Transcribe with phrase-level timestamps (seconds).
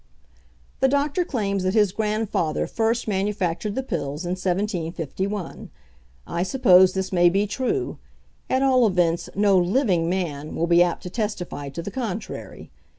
[0.79, 5.69] The doctor claims that his grandfather first manufactured the pills in 1751.
[6.25, 7.99] I suppose this may be true;
[8.49, 12.71] at all events, no living man will be apt to testify to the contrary.